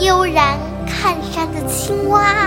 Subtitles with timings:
[0.00, 2.43] 悠然看山的青蛙。